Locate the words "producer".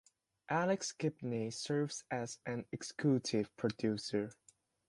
3.55-4.31